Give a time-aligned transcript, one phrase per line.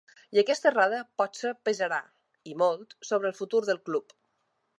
[0.35, 1.99] I aquesta errada potser pesarà,
[2.53, 4.19] i molt, sobre el futur del club.